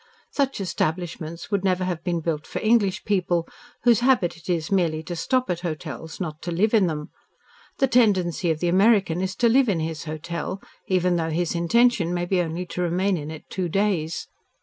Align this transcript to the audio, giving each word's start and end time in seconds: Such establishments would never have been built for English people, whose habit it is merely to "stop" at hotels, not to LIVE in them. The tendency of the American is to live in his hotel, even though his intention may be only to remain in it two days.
Such 0.31 0.59
establishments 0.59 1.51
would 1.51 1.63
never 1.63 1.83
have 1.83 2.03
been 2.03 2.21
built 2.21 2.47
for 2.47 2.57
English 2.61 3.05
people, 3.05 3.47
whose 3.83 3.99
habit 3.99 4.35
it 4.35 4.49
is 4.49 4.71
merely 4.71 5.03
to 5.03 5.15
"stop" 5.15 5.47
at 5.51 5.59
hotels, 5.59 6.19
not 6.19 6.41
to 6.41 6.49
LIVE 6.51 6.73
in 6.73 6.87
them. 6.87 7.11
The 7.77 7.85
tendency 7.85 8.49
of 8.49 8.61
the 8.61 8.67
American 8.67 9.21
is 9.21 9.35
to 9.35 9.47
live 9.47 9.69
in 9.69 9.79
his 9.79 10.05
hotel, 10.05 10.59
even 10.87 11.17
though 11.17 11.29
his 11.29 11.53
intention 11.53 12.15
may 12.15 12.25
be 12.25 12.41
only 12.41 12.65
to 12.65 12.81
remain 12.81 13.15
in 13.15 13.29
it 13.29 13.47
two 13.51 13.69
days. 13.69 14.27